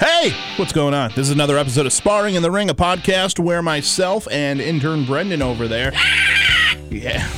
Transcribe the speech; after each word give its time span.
Hey, 0.00 0.34
what's 0.56 0.72
going 0.72 0.94
on? 0.94 1.10
This 1.10 1.26
is 1.26 1.30
another 1.30 1.58
episode 1.58 1.84
of 1.84 1.92
Sparring 1.92 2.34
in 2.34 2.40
the 2.40 2.50
Ring, 2.50 2.70
a 2.70 2.74
podcast 2.74 3.38
where 3.38 3.60
myself 3.60 4.26
and 4.30 4.58
intern 4.58 5.04
Brendan 5.04 5.42
over 5.42 5.68
there. 5.68 5.92
yeah. 6.90 7.28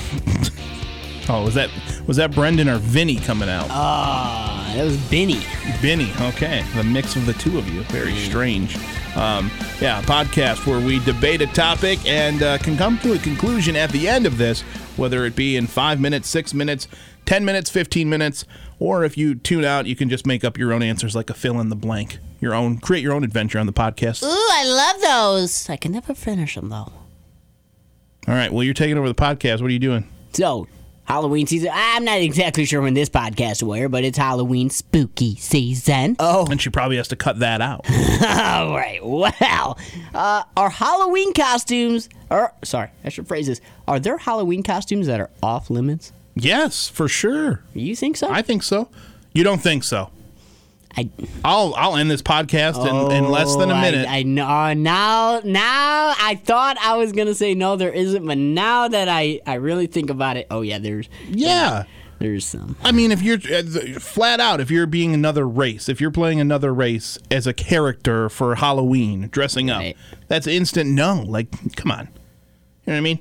oh, 1.28 1.42
was 1.44 1.54
that 1.54 1.70
was 2.06 2.18
that 2.18 2.30
Brendan 2.30 2.68
or 2.68 2.78
Vinny 2.78 3.16
coming 3.16 3.48
out? 3.48 3.66
Ah, 3.68 4.72
that 4.76 4.84
was 4.84 4.96
Benny. 5.10 5.40
Vinny. 5.80 6.12
Okay, 6.20 6.64
the 6.76 6.84
mix 6.84 7.16
of 7.16 7.26
the 7.26 7.32
two 7.32 7.58
of 7.58 7.66
you. 7.66 7.82
Very 7.82 8.14
strange. 8.14 8.76
Um, 9.16 9.50
yeah, 9.80 9.98
a 9.98 10.02
podcast 10.04 10.64
where 10.64 10.78
we 10.78 11.00
debate 11.00 11.42
a 11.42 11.48
topic 11.48 11.98
and 12.06 12.44
uh, 12.44 12.58
can 12.58 12.76
come 12.76 12.96
to 13.00 13.14
a 13.14 13.18
conclusion 13.18 13.74
at 13.74 13.90
the 13.90 14.06
end 14.06 14.24
of 14.24 14.38
this, 14.38 14.62
whether 14.96 15.24
it 15.24 15.36
be 15.36 15.56
in 15.56 15.66
five 15.66 16.00
minutes, 16.00 16.28
six 16.28 16.52
minutes, 16.54 16.88
10 17.26 17.44
minutes, 17.44 17.70
15 17.70 18.08
minutes, 18.08 18.44
or 18.78 19.04
if 19.04 19.16
you 19.16 19.34
tune 19.34 19.64
out, 19.64 19.86
you 19.86 19.96
can 19.96 20.08
just 20.08 20.26
make 20.26 20.44
up 20.44 20.58
your 20.58 20.72
own 20.72 20.82
answers 20.82 21.14
like 21.14 21.30
a 21.30 21.34
fill 21.34 21.60
in 21.60 21.68
the 21.68 21.76
blank. 21.76 22.18
Your 22.40 22.54
own, 22.54 22.78
create 22.78 23.02
your 23.02 23.12
own 23.12 23.22
adventure 23.24 23.58
on 23.58 23.66
the 23.66 23.72
podcast. 23.72 24.22
Ooh, 24.24 24.26
I 24.28 24.64
love 24.64 25.00
those. 25.00 25.70
I 25.70 25.76
can 25.76 25.92
never 25.92 26.14
finish 26.14 26.56
them 26.56 26.68
though. 26.68 26.92
All 28.28 28.34
right, 28.34 28.52
well, 28.52 28.62
you're 28.62 28.74
taking 28.74 28.98
over 28.98 29.08
the 29.08 29.14
podcast. 29.14 29.60
What 29.60 29.68
are 29.68 29.72
you 29.72 29.78
doing? 29.78 30.08
So, 30.32 30.68
Halloween 31.04 31.46
season. 31.46 31.70
I'm 31.72 32.04
not 32.04 32.20
exactly 32.20 32.64
sure 32.64 32.80
when 32.80 32.94
this 32.94 33.08
podcast 33.08 33.62
will 33.62 33.74
air, 33.74 33.88
but 33.88 34.04
it's 34.04 34.16
Halloween 34.16 34.70
spooky 34.70 35.36
season. 35.36 36.16
Oh, 36.18 36.46
And 36.50 36.60
she 36.60 36.70
probably 36.70 36.96
has 36.96 37.08
to 37.08 37.16
cut 37.16 37.40
that 37.40 37.60
out. 37.60 37.84
all 37.90 38.74
right. 38.76 39.00
Well, 39.04 39.78
uh, 40.14 40.44
are 40.56 40.70
Halloween 40.70 41.32
costumes, 41.34 42.08
or 42.30 42.52
sorry, 42.64 42.90
I 43.04 43.08
should 43.08 43.26
phrase 43.28 43.46
this: 43.46 43.60
Are 43.88 43.98
there 44.00 44.16
Halloween 44.18 44.62
costumes 44.62 45.06
that 45.08 45.20
are 45.20 45.30
off 45.42 45.70
limits? 45.70 46.12
yes, 46.34 46.88
for 46.88 47.08
sure. 47.08 47.62
You 47.74 47.94
think 47.94 48.16
so? 48.16 48.30
I 48.30 48.40
think 48.42 48.62
so. 48.62 48.88
You 49.34 49.44
don't 49.44 49.60
think 49.60 49.84
so? 49.84 50.10
I 50.96 51.08
I'll 51.44 51.74
I'll 51.76 51.96
end 51.96 52.10
this 52.10 52.22
podcast 52.22 52.86
in, 52.86 53.12
in 53.16 53.30
less 53.30 53.56
than 53.56 53.70
a 53.70 53.74
Oh, 53.74 53.76
I- 53.76 53.80
minute. 53.90 54.06
I, 54.08 54.22
know 54.24 54.46
uh, 54.46 54.74
now. 54.74 55.40
Now 55.44 56.14
I 56.18 56.40
thought 56.44 56.76
I 56.78 56.96
was 56.96 57.12
gonna 57.12 57.34
say 57.34 57.54
no, 57.54 57.76
there 57.76 57.90
isn't, 57.92 58.26
but 58.26 58.36
now 58.38 58.88
that 58.88 59.08
I 59.08 59.40
I 59.46 59.54
really 59.54 59.86
think 59.86 60.10
about 60.10 60.36
it, 60.36 60.46
oh 60.50 60.60
yeah, 60.60 60.78
there's 60.78 61.08
yeah. 61.28 61.84
there's 62.18 62.44
some. 62.44 62.76
I 62.82 62.92
mean, 62.92 63.10
if 63.10 63.22
you're 63.22 63.38
uh, 63.38 63.98
flat 64.00 64.38
out, 64.38 64.60
if 64.60 64.70
you're 64.70 64.86
being 64.86 65.14
another 65.14 65.48
race, 65.48 65.88
if 65.88 66.00
you're 66.00 66.10
playing 66.10 66.40
another 66.40 66.72
race 66.74 67.18
as 67.30 67.46
a 67.46 67.52
character 67.54 68.28
for 68.28 68.56
Halloween, 68.56 69.28
dressing 69.32 69.70
up, 69.70 69.80
Right. 69.80 69.96
that's 70.28 70.46
instant 70.46 70.90
no. 70.90 71.24
Like, 71.26 71.48
come 71.74 71.90
on. 71.90 72.08
You 72.86 72.92
know 72.92 72.92
what 72.92 72.96
I 72.96 73.00
mean? 73.00 73.18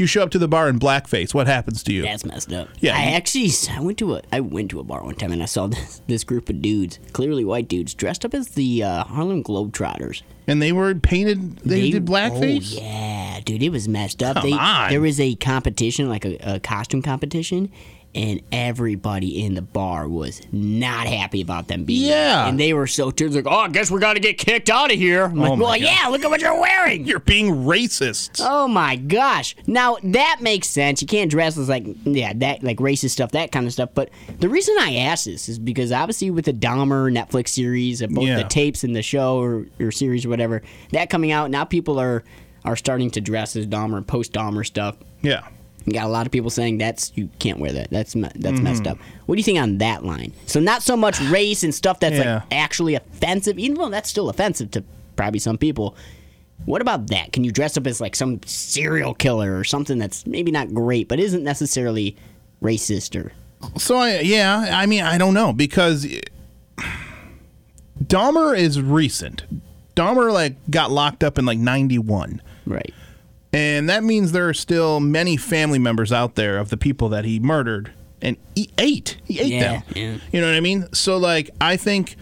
You 0.00 0.06
show 0.06 0.22
up 0.22 0.30
to 0.30 0.38
the 0.38 0.48
bar 0.48 0.66
in 0.70 0.78
blackface, 0.78 1.34
what 1.34 1.46
happens 1.46 1.82
to 1.82 1.92
you? 1.92 2.00
That's 2.00 2.24
messed 2.24 2.54
up. 2.54 2.70
Yeah. 2.78 2.96
I 2.96 3.12
actually 3.12 3.50
I 3.70 3.82
went 3.82 3.98
to 3.98 4.14
a 4.14 4.22
I 4.32 4.40
went 4.40 4.70
to 4.70 4.80
a 4.80 4.82
bar 4.82 5.04
one 5.04 5.14
time 5.14 5.30
and 5.30 5.42
I 5.42 5.44
saw 5.44 5.66
this, 5.66 6.00
this 6.06 6.24
group 6.24 6.48
of 6.48 6.62
dudes, 6.62 6.98
clearly 7.12 7.44
white 7.44 7.68
dudes, 7.68 7.92
dressed 7.92 8.24
up 8.24 8.32
as 8.32 8.48
the 8.48 8.82
uh, 8.82 9.04
Harlem 9.04 9.44
Globetrotters. 9.44 10.22
And 10.46 10.62
they 10.62 10.72
were 10.72 10.94
painted, 10.94 11.58
they, 11.58 11.90
did 11.90 12.06
blackface? 12.06 12.78
Oh 12.78 12.80
yeah, 12.80 13.40
dude, 13.44 13.62
it 13.62 13.68
was 13.68 13.88
messed 13.88 14.22
up. 14.22 14.36
Come 14.36 14.48
they, 14.50 14.56
on. 14.56 14.88
There 14.88 15.02
was 15.02 15.20
a 15.20 15.34
competition, 15.34 16.08
like 16.08 16.24
a, 16.24 16.38
a 16.54 16.60
costume 16.60 17.02
competition, 17.02 17.70
and 18.14 18.40
everybody 18.50 19.44
in 19.44 19.54
the 19.54 19.62
bar 19.62 20.08
was 20.08 20.40
not 20.50 21.06
happy 21.06 21.40
about 21.40 21.68
them 21.68 21.84
being 21.84 22.08
there. 22.08 22.26
Yeah. 22.28 22.48
And 22.48 22.58
they 22.58 22.72
were 22.74 22.86
so 22.88 23.10
tears 23.12 23.36
like, 23.36 23.46
oh, 23.46 23.50
I 23.60 23.68
guess 23.68 23.90
we 23.90 24.00
got 24.00 24.14
to 24.14 24.20
get 24.20 24.36
kicked 24.36 24.68
out 24.68 24.90
of 24.92 24.98
here. 24.98 25.24
I'm 25.24 25.36
like, 25.36 25.50
Oh, 25.52 25.54
well, 25.54 25.68
God. 25.68 25.80
yeah, 25.80 26.08
look 26.08 26.24
at 26.24 26.30
what 26.30 26.40
you're 26.40 26.60
wearing. 26.60 27.04
You're 27.04 27.20
being 27.20 27.48
racist. 27.64 28.40
Oh 28.44 28.66
my 28.66 28.96
gosh! 28.96 29.54
Now 29.66 29.96
that 30.02 30.38
makes 30.40 30.68
sense. 30.68 31.00
You 31.02 31.06
can't 31.08 31.30
dress 31.30 31.56
as 31.56 31.68
like 31.68 31.84
yeah 32.04 32.32
that 32.36 32.62
like 32.62 32.78
racist 32.78 33.10
stuff, 33.10 33.30
that 33.32 33.52
kind 33.52 33.66
of 33.66 33.72
stuff. 33.72 33.90
But 33.94 34.10
the 34.38 34.48
reason 34.48 34.74
I 34.80 34.96
ask 34.96 35.24
this 35.24 35.48
is 35.48 35.58
because 35.58 35.92
obviously 35.92 36.30
with 36.30 36.44
the 36.46 36.52
Dahmer 36.52 37.12
Netflix 37.12 37.48
series, 37.50 38.00
both 38.02 38.24
Yeah. 38.24 38.38
the 38.42 38.44
tapes 38.48 38.82
and 38.84 38.94
the 38.96 39.02
show 39.02 39.38
or, 39.38 39.66
or 39.78 39.90
series 39.92 40.26
or 40.26 40.30
whatever, 40.30 40.62
that 40.92 41.10
coming 41.10 41.30
out 41.30 41.50
now, 41.50 41.64
people 41.64 42.00
are 42.00 42.24
are 42.64 42.76
starting 42.76 43.10
to 43.12 43.20
dress 43.20 43.56
as 43.56 43.66
Dahmer, 43.66 44.06
post 44.06 44.32
Dahmer 44.32 44.66
stuff. 44.66 44.96
Yeah. 45.22 45.46
You 45.86 45.92
got 45.94 46.04
a 46.04 46.08
lot 46.08 46.26
of 46.26 46.32
people 46.32 46.50
saying 46.50 46.78
that's 46.78 47.10
you 47.14 47.28
can't 47.38 47.58
wear 47.58 47.72
that. 47.72 47.90
That's 47.90 48.12
that's 48.12 48.36
Mm-hmm. 48.38 48.62
messed 48.64 48.86
up. 48.86 48.98
What 49.26 49.36
do 49.36 49.38
you 49.40 49.44
think 49.44 49.58
on 49.58 49.78
that 49.78 50.04
line? 50.04 50.32
So 50.46 50.60
not 50.60 50.82
so 50.82 50.96
much 50.96 51.20
race 51.30 51.62
and 51.62 51.74
stuff 51.74 52.00
that's 52.00 52.16
Yeah. 52.16 52.34
like 52.34 52.42
actually 52.52 52.94
offensive, 52.94 53.58
even 53.58 53.76
though 53.78 53.88
that's 53.88 54.08
still 54.10 54.28
offensive 54.28 54.70
to 54.72 54.84
probably 55.16 55.38
some 55.40 55.56
people. 55.58 55.96
What 56.66 56.82
about 56.82 57.06
that? 57.08 57.32
Can 57.32 57.42
you 57.44 57.50
dress 57.52 57.78
up 57.78 57.86
as 57.86 58.00
like 58.02 58.14
some 58.14 58.40
serial 58.44 59.14
killer 59.14 59.58
or 59.58 59.64
something 59.64 59.98
that's 59.98 60.26
maybe 60.26 60.50
not 60.50 60.74
great, 60.74 61.08
but 61.08 61.18
isn't 61.18 61.42
necessarily 61.42 62.16
racist 62.62 63.18
or 63.18 63.32
So 63.78 63.96
I 63.96 64.20
yeah, 64.20 64.66
I 64.70 64.84
mean 64.84 65.02
I 65.02 65.16
don't 65.16 65.32
know 65.32 65.54
because 65.54 66.06
Dahmer 68.04 68.56
is 68.58 68.80
recent. 68.80 69.44
Dahmer 69.96 70.32
like 70.32 70.54
got 70.70 70.90
locked 70.90 71.24
up 71.24 71.38
in 71.38 71.44
like 71.46 71.58
91. 71.58 72.40
right? 72.66 72.94
And 73.52 73.88
that 73.88 74.04
means 74.04 74.32
there 74.32 74.48
are 74.48 74.54
still 74.54 75.00
many 75.00 75.36
family 75.36 75.78
members 75.78 76.12
out 76.12 76.36
there 76.36 76.58
of 76.58 76.70
the 76.70 76.76
people 76.76 77.08
that 77.08 77.24
he 77.24 77.40
murdered 77.40 77.92
and 78.22 78.36
he 78.54 78.70
ate. 78.78 79.16
He 79.24 79.40
ate 79.40 79.52
Yeah, 79.52 79.60
them. 79.60 79.82
yeah. 79.94 80.16
You 80.32 80.40
know 80.40 80.46
what 80.46 80.54
I 80.54 80.60
mean? 80.60 80.92
So 80.92 81.16
like 81.18 81.50
I 81.60 81.76
think 81.76 82.16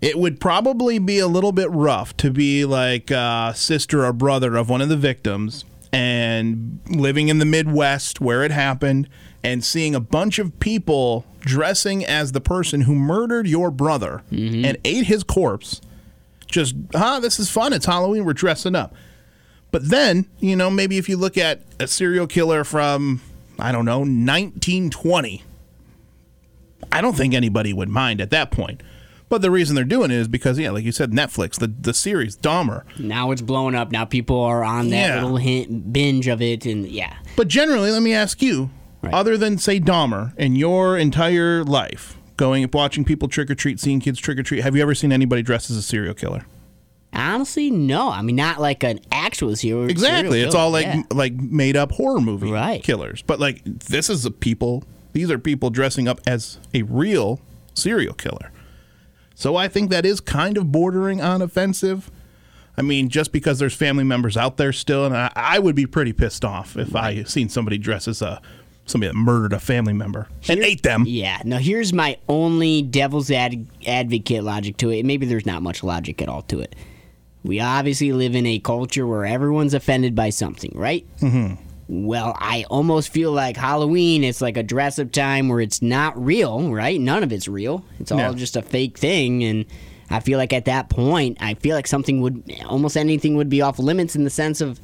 it 0.00 0.18
would 0.18 0.40
probably 0.40 0.98
be 0.98 1.18
a 1.18 1.26
little 1.26 1.52
bit 1.52 1.70
rough 1.70 2.16
to 2.18 2.30
be 2.30 2.64
like 2.64 3.10
a 3.10 3.52
sister 3.56 4.04
or 4.04 4.12
brother 4.12 4.56
of 4.56 4.68
one 4.68 4.80
of 4.80 4.88
the 4.88 4.96
victims 4.96 5.64
and 5.92 6.78
living 6.88 7.28
in 7.28 7.38
the 7.38 7.44
Midwest 7.44 8.20
where 8.20 8.44
it 8.44 8.50
happened 8.52 9.08
and 9.42 9.64
seeing 9.64 9.94
a 9.94 10.00
bunch 10.00 10.38
of 10.38 10.58
people 10.60 11.24
dressing 11.40 12.04
as 12.04 12.32
the 12.32 12.40
person 12.40 12.82
who 12.82 12.94
murdered 12.94 13.46
your 13.48 13.70
brother 13.70 14.22
mm-hmm. 14.30 14.64
and 14.64 14.78
ate 14.84 15.06
his 15.06 15.24
corpse. 15.24 15.80
Just, 16.46 16.74
huh, 16.94 17.20
this 17.20 17.38
is 17.40 17.50
fun. 17.50 17.72
It's 17.72 17.86
Halloween. 17.86 18.24
We're 18.24 18.32
dressing 18.32 18.74
up. 18.74 18.94
But 19.70 19.88
then, 19.88 20.26
you 20.40 20.56
know, 20.56 20.70
maybe 20.70 20.98
if 20.98 21.08
you 21.08 21.16
look 21.16 21.38
at 21.38 21.62
a 21.78 21.86
serial 21.86 22.26
killer 22.26 22.64
from, 22.64 23.20
I 23.58 23.70
don't 23.72 23.84
know, 23.84 23.98
1920, 24.00 25.42
I 26.92 27.00
don't 27.00 27.16
think 27.16 27.34
anybody 27.34 27.72
would 27.72 27.88
mind 27.88 28.20
at 28.20 28.30
that 28.30 28.50
point. 28.50 28.82
But 29.28 29.42
the 29.42 29.50
reason 29.50 29.76
they're 29.76 29.84
doing 29.84 30.10
it 30.10 30.16
is 30.16 30.26
because, 30.26 30.58
yeah, 30.58 30.70
like 30.72 30.82
you 30.84 30.90
said, 30.90 31.12
Netflix, 31.12 31.56
the, 31.56 31.68
the 31.68 31.94
series 31.94 32.36
Dahmer. 32.36 32.82
Now 32.98 33.30
it's 33.30 33.42
blowing 33.42 33.76
up. 33.76 33.92
Now 33.92 34.04
people 34.04 34.40
are 34.40 34.64
on 34.64 34.90
that 34.90 35.08
Yeah. 35.08 35.22
little 35.22 35.36
hint, 35.36 35.92
binge 35.92 36.26
of 36.26 36.42
it, 36.42 36.66
and 36.66 36.84
yeah, 36.88 37.14
But 37.36 37.46
generally, 37.46 37.92
let 37.92 38.02
me 38.02 38.12
ask 38.12 38.42
you, 38.42 38.70
Right. 39.02 39.14
other 39.14 39.38
than, 39.38 39.56
say, 39.58 39.78
Dahmer, 39.78 40.36
in 40.36 40.56
your 40.56 40.98
entire 40.98 41.62
life, 41.64 42.18
going 42.36 42.68
watching 42.72 43.04
people 43.04 43.28
trick 43.28 43.50
or 43.50 43.54
treat, 43.54 43.78
seeing 43.78 44.00
kids 44.00 44.18
trick 44.18 44.36
or 44.38 44.42
treat, 44.42 44.62
have 44.64 44.74
you 44.74 44.82
ever 44.82 44.94
seen 44.96 45.12
anybody 45.12 45.42
dressed 45.42 45.70
as 45.70 45.76
a 45.76 45.82
serial 45.82 46.12
killer? 46.12 46.44
Honestly, 47.12 47.70
no. 47.70 48.10
I 48.10 48.22
mean, 48.22 48.36
not 48.36 48.60
like 48.60 48.82
an 48.82 49.00
actual 49.10 49.54
serial. 49.56 49.88
Exactly. 49.88 50.40
It's 50.40 50.52
killer, 50.54 50.64
all 50.64 50.70
like 50.70 50.86
yeah. 50.86 51.02
like 51.10 51.34
made 51.34 51.76
up 51.76 51.92
horror 51.92 52.20
movie 52.20 52.50
Right. 52.50 52.82
killers. 52.82 53.22
But 53.22 53.40
like 53.40 53.62
this 53.64 54.08
is 54.10 54.24
a 54.24 54.30
people 54.30 54.84
these 55.12 55.30
are 55.30 55.38
people 55.38 55.70
dressing 55.70 56.06
up 56.08 56.20
as 56.26 56.58
a 56.72 56.82
real 56.82 57.40
serial 57.74 58.14
killer. 58.14 58.52
So 59.34 59.56
I 59.56 59.68
think 59.68 59.90
that 59.90 60.04
is 60.04 60.20
kind 60.20 60.56
of 60.56 60.70
bordering 60.70 61.20
on 61.20 61.42
offensive. 61.42 62.10
I 62.76 62.82
mean, 62.82 63.08
just 63.08 63.32
because 63.32 63.58
there's 63.58 63.74
family 63.74 64.04
members 64.04 64.36
out 64.36 64.56
there 64.56 64.72
still, 64.72 65.04
and 65.04 65.16
I, 65.16 65.32
I 65.34 65.58
would 65.58 65.74
be 65.74 65.86
pretty 65.86 66.12
pissed 66.12 66.44
off 66.44 66.76
if 66.76 66.94
I 66.94 67.24
seen 67.24 67.48
somebody 67.48 67.78
dress 67.78 68.06
as 68.06 68.22
a 68.22 68.40
somebody 68.86 69.12
that 69.12 69.16
murdered 69.16 69.52
a 69.52 69.60
family 69.60 69.92
member 69.92 70.28
and 70.48 70.60
ate 70.60 70.82
them. 70.82 71.04
Yeah. 71.06 71.40
Now 71.44 71.58
here's 71.58 71.92
my 71.92 72.18
only 72.28 72.82
devil's 72.82 73.30
ad- 73.30 73.66
advocate 73.86 74.42
logic 74.42 74.76
to 74.78 74.90
it. 74.90 75.04
Maybe 75.04 75.26
there's 75.26 75.46
not 75.46 75.62
much 75.62 75.82
logic 75.82 76.20
at 76.22 76.28
all 76.28 76.42
to 76.42 76.60
it. 76.60 76.74
We 77.42 77.60
obviously 77.60 78.12
live 78.12 78.34
in 78.34 78.46
a 78.46 78.58
culture 78.58 79.06
where 79.06 79.24
everyone's 79.24 79.74
offended 79.74 80.14
by 80.14 80.30
something, 80.30 80.72
right? 80.74 81.06
Mm-hmm. 81.20 81.54
Well, 82.06 82.36
I 82.38 82.64
almost 82.70 83.08
feel 83.12 83.32
like 83.32 83.56
Halloween. 83.56 84.22
It's 84.22 84.40
like 84.40 84.56
a 84.56 84.62
dress-up 84.62 85.10
time 85.10 85.48
where 85.48 85.60
it's 85.60 85.82
not 85.82 86.22
real, 86.22 86.70
right? 86.70 87.00
None 87.00 87.22
of 87.22 87.32
it's 87.32 87.48
real. 87.48 87.84
It's 87.98 88.12
all 88.12 88.18
Yeah. 88.18 88.32
just 88.34 88.56
a 88.56 88.62
fake 88.62 88.96
thing, 88.98 89.42
and 89.42 89.64
I 90.08 90.20
feel 90.20 90.38
like 90.38 90.52
at 90.52 90.66
that 90.66 90.88
point, 90.88 91.38
I 91.40 91.54
feel 91.54 91.74
like 91.74 91.86
something 91.86 92.20
would, 92.20 92.42
almost 92.66 92.96
anything 92.96 93.36
would 93.36 93.48
be 93.48 93.60
off 93.62 93.78
limits 93.78 94.14
in 94.14 94.24
the 94.24 94.30
sense 94.30 94.60
of, 94.60 94.78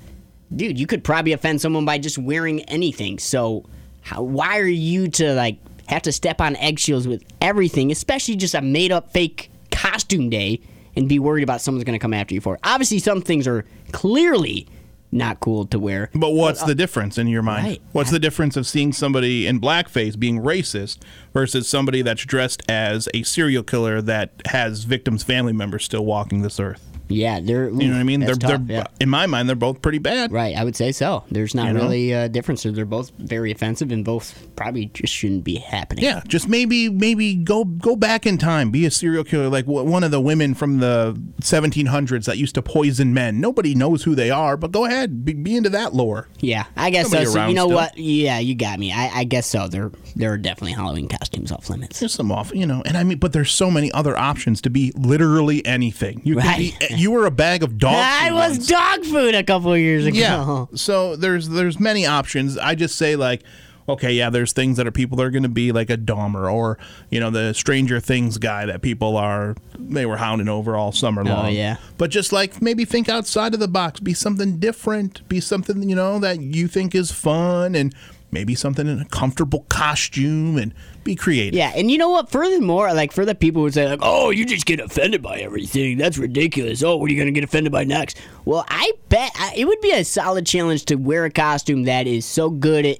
dude, 0.55 0.81
you 0.81 0.87
could 0.87 1.05
probably 1.05 1.33
offend 1.33 1.61
someone 1.61 1.85
by 1.85 1.99
just 1.99 2.17
wearing 2.19 2.63
anything. 2.63 3.19
So, 3.19 3.65
how, 4.03 4.23
why 4.23 4.59
are 4.59 4.67
you 4.67 5.09
to 5.09 5.35
like 5.35 5.59
have 5.89 6.03
to 6.03 6.13
step 6.13 6.41
on 6.41 6.57
eggshells 6.57 7.07
with 7.07 7.23
everything, 7.41 7.93
especially 7.93 8.35
just 8.37 8.55
a 8.55 8.63
made-up 8.63 9.13
fake 9.13 9.51
costume 9.71 10.31
day, 10.31 10.61
and 10.97 11.09
be 11.09 11.19
worried 11.19 11.43
about 11.43 11.61
someone's 11.61 11.85
going 11.85 11.99
to 11.99 12.03
come 12.03 12.15
after 12.15 12.35
you 12.35 12.41
for 12.41 12.55
it? 12.55 12.61
Obviously, 12.65 12.99
some 12.99 13.23
things 13.23 13.47
are 13.47 13.65
clearly 13.93 14.67
not 15.13 15.41
cool 15.41 15.67
to 15.67 15.79
wear. 15.79 16.11
But 16.15 16.31
what's 16.31 16.63
uh, 16.63 16.67
the 16.67 16.75
difference 16.75 17.19
in 17.19 17.29
your 17.29 17.43
mind? 17.43 17.67
Right. 17.67 17.83
What's 17.93 18.11
the 18.11 18.19
difference 18.19 18.57
of 18.57 18.67
seeing 18.67 18.93
somebody 18.93 19.47
in 19.47 19.61
blackface 19.61 20.19
being 20.19 20.41
racist 20.41 20.99
versus 21.33 21.69
somebody 21.69 22.03
that's 22.03 22.25
dressed 22.25 22.63
as 22.69 23.09
a 23.15 23.23
serial 23.23 23.63
killer 23.63 24.03
that 24.03 24.31
has 24.47 24.85
victims' 24.85 25.23
family 25.23 25.53
members 25.53 25.85
still 25.85 26.05
walking 26.05 26.43
this 26.43 26.61
earth? 26.61 26.96
Yeah, 27.09 27.41
they're. 27.41 27.69
You 27.71 27.89
know 27.89 27.95
what 27.95 28.01
I 28.01 28.03
mean? 28.03 28.21
They're, 28.21 28.35
tough, 28.35 28.63
they're 28.67 28.79
yeah. 28.79 28.87
in 29.01 29.09
my 29.09 29.27
mind, 29.27 29.49
they're 29.49 29.57
both 29.57 29.81
pretty 29.83 29.99
bad. 29.99 30.33
Right, 30.33 30.57
I 30.57 30.65
would 30.65 30.77
say 30.77 30.93
so. 30.93 31.25
There's 31.31 31.55
not 31.55 31.69
You 31.69 31.73
know? 31.75 31.81
really 31.83 32.13
a 32.13 32.29
difference. 32.29 32.63
They're 32.65 32.85
both 32.85 33.11
very 33.19 33.51
offensive, 33.53 33.93
and 33.93 34.05
both 34.05 34.47
probably 34.57 34.87
just 34.87 35.13
shouldn't 35.13 35.45
be 35.45 35.57
happening. 35.57 36.05
Yeah, 36.05 36.23
just 36.27 36.49
maybe 36.49 36.89
maybe 36.89 37.35
go 37.35 37.65
go 37.65 37.97
back 37.97 38.27
in 38.27 38.39
time, 38.39 38.71
be 38.71 38.87
a 38.87 38.91
serial 38.91 39.25
killer 39.25 39.49
like 39.49 39.67
one 39.67 40.03
of 40.05 40.11
the 40.11 40.21
women 40.21 40.55
from 40.55 40.79
the 40.81 41.15
1700s 41.41 42.25
that 42.27 42.39
used 42.39 42.55
to 42.57 42.63
poison 42.63 43.15
men. 43.15 43.41
Nobody 43.41 43.75
knows 43.75 44.03
who 44.03 44.15
they 44.15 44.31
are, 44.31 44.57
but 44.57 44.73
go 44.73 44.85
ahead, 44.85 45.25
be, 45.25 45.33
be 45.33 45.57
into 45.57 45.71
that 45.71 45.95
lore. 45.95 46.29
Yeah, 46.41 46.67
I 46.77 46.91
guess 46.91 47.11
so. 47.11 47.25
So. 47.25 47.47
You 47.47 47.55
know 47.55 47.67
still. 47.67 47.77
what? 47.77 47.97
Yeah, 47.99 48.39
you 48.39 48.55
got 48.55 48.79
me. 48.79 48.93
I, 48.93 49.21
I 49.21 49.25
guess 49.25 49.47
so. 49.47 49.69
There, 49.69 49.91
there 50.15 50.33
are 50.33 50.39
definitely 50.39 50.73
Halloween 50.73 51.09
costumes 51.09 51.53
off 51.53 51.71
limits. 51.71 52.01
There's 52.01 52.13
some 52.15 52.33
off, 52.33 52.53
you 52.55 52.67
know, 52.67 52.83
and 52.85 52.97
I 52.97 53.05
mean, 53.05 53.19
but 53.19 53.33
there's 53.33 53.51
so 53.51 53.71
many 53.71 53.91
other 53.93 54.17
options 54.17 54.61
to 54.63 54.71
be 54.71 54.93
literally 54.97 55.65
anything. 55.67 56.21
You 56.25 56.37
can 56.37 56.47
Right. 56.47 56.75
be, 56.81 56.87
you 57.01 57.11
were 57.11 57.27
a 57.27 57.31
bag 57.31 57.63
of 57.63 57.79
dog. 57.79 57.95
I 57.95 58.29
food 58.29 58.35
was 58.35 58.53
once. 58.53 58.67
dog 58.69 59.05
food 59.05 59.35
a 59.35 59.45
couple 59.45 59.73
of 59.73 59.79
years 59.79 60.07
ago. 60.07 60.19
Yeah. 60.19 60.67
So 60.77 61.17
there's 61.17 61.49
there's 61.49 61.81
many 61.81 62.07
options. 62.07 62.59
I 62.59 62.75
just 62.75 62.97
say 62.97 63.17
like, 63.17 63.43
okay, 63.89 64.13
yeah, 64.13 64.31
there's 64.31 64.53
things 64.53 64.77
that 64.77 64.87
are 64.87 64.93
people 64.93 65.17
that 65.17 65.25
are 65.25 65.31
going 65.31 65.43
to 65.43 65.49
be 65.49 65.73
like 65.73 65.91
a 65.91 65.97
Dahmer 65.97 66.53
or 66.53 66.79
you 67.11 67.21
know 67.21 67.31
the 67.31 67.53
Stranger 67.53 68.01
Things 68.01 68.39
guy 68.39 68.67
that 68.67 68.83
people 68.83 69.17
are 69.17 69.57
they 69.79 70.07
were 70.07 70.17
hounding 70.17 70.49
over 70.49 70.77
all 70.77 70.93
summer 70.93 71.23
oh, 71.23 71.25
long. 71.25 71.47
Oh, 71.47 71.49
yeah. 71.49 71.77
But 71.99 72.11
just 72.11 72.33
like 72.33 72.61
maybe 72.61 72.85
think 72.85 73.09
outside 73.09 73.55
of 73.55 73.61
the 73.61 73.69
box, 73.69 74.01
be 74.01 74.15
something 74.15 74.59
different, 74.59 75.27
be 75.29 75.41
something 75.41 75.89
you 75.89 75.97
know 75.97 76.19
that 76.19 76.41
you 76.41 76.69
think 76.69 76.95
is 76.95 77.13
fun 77.13 77.75
and. 77.75 77.95
Maybe 78.33 78.55
something 78.55 78.87
in 78.87 79.01
a 79.01 79.05
comfortable 79.07 79.65
costume 79.69 80.59
and 80.59 80.75
be 81.05 81.15
creative. 81.15 81.55
Yeah, 81.55 81.73
and 81.75 81.91
you 81.91 81.97
know 81.97 82.11
what? 82.11 82.29
Furthermore, 82.31 82.93
like 82.93 83.13
for 83.13 83.25
the 83.25 83.35
people 83.35 83.63
who 83.63 83.71
say 83.71 83.89
like, 83.89 84.01
"Oh, 84.03 84.31
you 84.31 84.45
just 84.45 84.67
get 84.67 84.81
offended 84.81 85.23
by 85.23 85.39
everything. 85.39 85.97
That's 85.97 86.19
ridiculous. 86.19 86.83
Oh, 86.83 86.97
what 86.97 87.09
are 87.09 87.15
you 87.15 87.19
gonna 87.19 87.31
get 87.31 87.45
offended 87.45 87.73
by 87.73 87.85
next?" 87.85 88.21
Well, 88.45 88.65
I 88.69 88.93
bet 89.09 89.31
I, 89.37 89.55
it 89.57 89.67
would 89.67 89.81
be 89.81 89.93
a 89.93 90.05
solid 90.05 90.45
challenge 90.45 90.87
to 90.87 90.97
wear 90.97 91.25
a 91.25 91.31
costume 91.31 91.85
that 91.85 92.07
is 92.07 92.27
so 92.27 92.51
good 92.51 92.85
at 92.85 92.99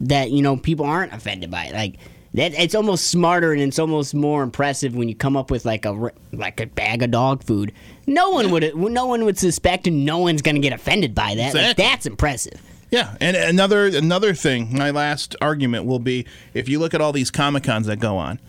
that 0.00 0.30
you 0.30 0.42
know 0.42 0.56
people 0.56 0.84
aren't 0.84 1.12
offended 1.12 1.50
by 1.50 1.64
it. 1.64 1.74
Like 1.74 1.96
that, 2.34 2.52
it's 2.52 2.74
almost 2.74 3.06
smarter 3.06 3.52
and 3.52 3.62
it's 3.62 3.78
almost 3.78 4.14
more 4.14 4.42
impressive 4.42 4.94
when 4.94 5.08
you 5.08 5.14
come 5.14 5.36
up 5.36 5.50
with 5.50 5.64
like 5.64 5.86
a 5.86 6.10
like 6.32 6.60
a 6.60 6.66
bag 6.66 7.02
of 7.02 7.10
dog 7.10 7.42
food. 7.42 7.72
No 8.06 8.30
one 8.30 8.50
would 8.50 8.76
no 8.76 9.06
one 9.06 9.24
would 9.24 9.38
suspect, 9.38 9.86
and 9.86 10.04
no 10.04 10.18
one's 10.18 10.42
gonna 10.42 10.58
get 10.60 10.74
offended 10.74 11.14
by 11.14 11.34
that. 11.36 11.54
Like, 11.54 11.76
that's 11.76 12.06
impressive. 12.06 12.60
Yeah, 12.90 13.16
and 13.20 13.36
another 13.36 13.86
another 13.86 14.34
thing, 14.34 14.76
my 14.76 14.90
last 14.90 15.36
argument 15.42 15.84
will 15.84 15.98
be 15.98 16.26
if 16.54 16.68
you 16.68 16.78
look 16.78 16.94
at 16.94 17.00
all 17.00 17.12
these 17.12 17.30
comic 17.30 17.64
cons 17.64 17.86
that 17.86 17.98
go 18.00 18.16
on, 18.16 18.40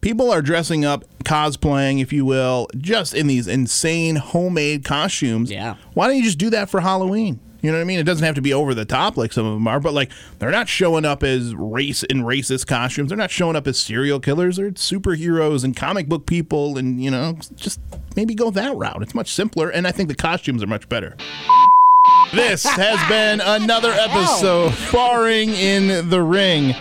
people 0.00 0.30
are 0.30 0.40
dressing 0.40 0.84
up, 0.84 1.04
cosplaying, 1.24 2.00
if 2.00 2.12
you 2.12 2.24
will, 2.24 2.68
just 2.78 3.14
in 3.14 3.26
these 3.26 3.46
insane 3.46 4.16
homemade 4.16 4.84
costumes. 4.84 5.50
Yeah. 5.50 5.76
Why 5.94 6.06
don't 6.06 6.16
you 6.16 6.22
just 6.22 6.38
do 6.38 6.50
that 6.50 6.70
for 6.70 6.80
Halloween? 6.80 7.40
You 7.62 7.72
know 7.72 7.78
what 7.78 7.82
I 7.82 7.86
mean? 7.86 7.98
It 7.98 8.04
doesn't 8.04 8.24
have 8.24 8.36
to 8.36 8.42
be 8.42 8.54
over 8.54 8.74
the 8.74 8.84
top 8.84 9.16
like 9.16 9.32
some 9.32 9.44
of 9.44 9.54
them 9.54 9.66
are, 9.66 9.80
but 9.80 9.92
like 9.92 10.12
they're 10.38 10.50
not 10.50 10.68
showing 10.68 11.04
up 11.04 11.22
as 11.22 11.54
race 11.54 12.02
in 12.04 12.22
racist 12.22 12.66
costumes. 12.66 13.08
They're 13.08 13.18
not 13.18 13.30
showing 13.30 13.56
up 13.56 13.66
as 13.66 13.78
serial 13.78 14.20
killers. 14.20 14.56
They're 14.56 14.70
superheroes 14.70 15.64
and 15.64 15.74
comic 15.74 16.08
book 16.08 16.26
people, 16.26 16.78
and 16.78 17.02
you 17.02 17.10
know, 17.10 17.38
just 17.56 17.80
maybe 18.14 18.34
go 18.34 18.50
that 18.52 18.76
route. 18.76 19.02
It's 19.02 19.14
much 19.14 19.32
simpler, 19.32 19.68
and 19.68 19.86
I 19.86 19.90
think 19.90 20.08
the 20.08 20.14
costumes 20.14 20.62
are 20.62 20.68
much 20.68 20.88
better. 20.88 21.16
This 22.32 22.64
has 22.64 22.98
been 23.08 23.40
another 23.40 23.92
episode, 23.92 24.72
Sparring 24.74 25.50
in 25.50 26.08
the 26.10 26.20
Ring. 26.22 26.72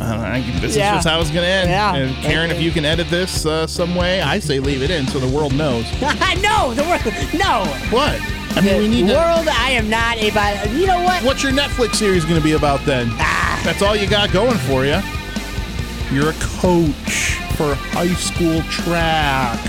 Uh, 0.00 0.42
this 0.60 0.76
Yeah. 0.76 0.96
is 0.98 1.04
just 1.04 1.08
how 1.08 1.20
it's 1.20 1.30
going 1.30 1.44
to 1.44 1.48
end. 1.50 1.70
Yeah. 1.70 1.94
And 1.94 2.14
Karen, 2.16 2.50
if 2.50 2.60
you 2.60 2.70
can 2.72 2.84
edit 2.84 3.08
this 3.10 3.46
uh, 3.46 3.66
some 3.66 3.94
way, 3.94 4.20
I 4.22 4.38
say 4.38 4.58
leave 4.58 4.82
it 4.82 4.90
in 4.90 5.06
so 5.06 5.18
the 5.18 5.28
world 5.28 5.54
knows. 5.54 5.84
no, 6.42 6.74
the 6.74 6.82
world, 6.84 7.04
no. 7.34 7.64
What? 7.90 8.20
I 8.56 8.60
mean, 8.62 8.78
we 8.78 8.88
need 8.88 9.06
to. 9.08 9.14
world. 9.14 9.46
I 9.48 9.70
am 9.72 9.88
not 9.88 10.16
a. 10.18 10.30
bi- 10.30 10.64
You 10.72 10.86
know 10.86 11.02
what? 11.02 11.22
What's 11.22 11.42
your 11.42 11.52
Netflix 11.52 11.94
series 11.96 12.24
going 12.24 12.38
to 12.38 12.42
be 12.44 12.52
about 12.52 12.84
then? 12.84 13.08
Ah. 13.12 13.60
That's 13.64 13.82
all 13.82 13.94
you 13.94 14.08
got 14.08 14.32
going 14.32 14.56
for 14.58 14.84
you. 14.84 15.00
You're 16.12 16.30
a 16.30 16.36
coach 16.40 17.36
for 17.56 17.74
high 17.76 18.08
school 18.14 18.62
track, 18.62 19.60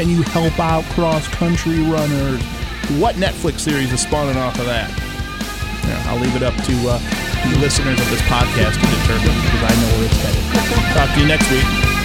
and 0.00 0.10
you 0.10 0.22
help 0.22 0.58
out 0.58 0.82
cross 0.94 1.28
country 1.28 1.80
runners. 1.82 2.42
What 2.94 3.16
Netflix 3.16 3.60
series 3.60 3.92
is 3.92 4.00
spawning 4.00 4.36
off 4.36 4.58
of 4.60 4.66
that? 4.66 4.88
Yeah, 5.84 6.02
I'll 6.06 6.20
leave 6.20 6.36
it 6.36 6.42
up 6.42 6.54
to 6.54 6.74
uh, 6.86 6.98
the 7.50 7.58
listeners 7.58 7.98
of 8.00 8.08
this 8.10 8.22
podcast 8.22 8.78
to 8.78 8.86
determine 8.86 9.34
because 9.42 9.62
I 9.66 9.74
know 9.82 9.90
where 9.98 10.06
it's 10.06 10.22
headed. 10.22 10.94
Talk 10.94 11.12
to 11.14 11.20
you 11.20 11.26
next 11.26 11.50
week. 11.50 11.95